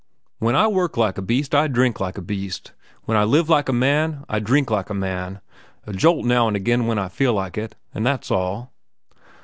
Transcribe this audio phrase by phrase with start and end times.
[0.39, 2.71] When I work like a beast, I drink like a beast.
[3.03, 6.87] When I live like a man, I drink like a man—a jolt now an' again
[6.87, 8.73] when I feel like it, an' that's all."